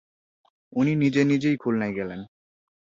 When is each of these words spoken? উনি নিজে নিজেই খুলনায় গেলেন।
উনি 0.73 0.91
নিজে 0.95 1.21
নিজেই 1.23 1.55
খুলনায় 1.57 1.93
গেলেন। 1.93 2.19